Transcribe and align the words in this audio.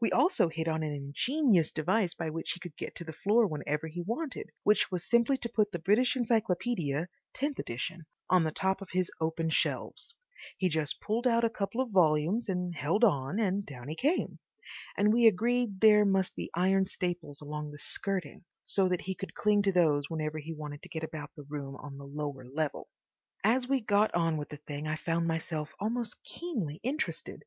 We 0.00 0.10
also 0.10 0.48
hit 0.48 0.66
on 0.66 0.82
an 0.82 0.94
ingenious 0.94 1.70
device 1.70 2.14
by 2.14 2.30
which 2.30 2.52
he 2.52 2.58
could 2.58 2.74
get 2.74 2.94
to 2.94 3.04
the 3.04 3.12
floor 3.12 3.46
whenever 3.46 3.86
he 3.86 4.00
wanted, 4.00 4.48
which 4.62 4.90
was 4.90 5.04
simply 5.04 5.36
to 5.36 5.48
put 5.50 5.72
the 5.72 5.78
British 5.78 6.16
Encyclopaedia 6.16 7.10
(tenth 7.34 7.58
edition) 7.58 8.06
on 8.30 8.44
the 8.44 8.50
top 8.50 8.80
of 8.80 8.88
his 8.92 9.10
open 9.20 9.50
shelves. 9.50 10.14
He 10.56 10.70
just 10.70 11.02
pulled 11.02 11.26
out 11.26 11.44
a 11.44 11.50
couple 11.50 11.82
of 11.82 11.90
volumes 11.90 12.48
and 12.48 12.74
held 12.74 13.04
on, 13.04 13.38
and 13.38 13.66
down 13.66 13.88
he 13.88 13.94
came. 13.94 14.38
And 14.96 15.12
we 15.12 15.26
agreed 15.26 15.82
there 15.82 16.06
must 16.06 16.34
be 16.34 16.50
iron 16.54 16.86
staples 16.86 17.42
along 17.42 17.70
the 17.70 17.78
skirting, 17.78 18.42
so 18.64 18.88
that 18.88 19.02
he 19.02 19.14
could 19.14 19.34
cling 19.34 19.60
to 19.64 19.72
those 19.72 20.08
whenever 20.08 20.38
he 20.38 20.54
wanted 20.54 20.80
to 20.84 20.88
get 20.88 21.04
about 21.04 21.32
the 21.36 21.44
room 21.46 21.76
on 21.76 21.98
the 21.98 22.06
lower 22.06 22.46
level. 22.46 22.88
As 23.44 23.68
we 23.68 23.82
got 23.82 24.14
on 24.14 24.38
with 24.38 24.48
the 24.48 24.56
thing 24.56 24.86
I 24.88 24.96
found 24.96 25.26
myself 25.26 25.74
almost 25.78 26.24
keenly 26.24 26.80
interested. 26.82 27.42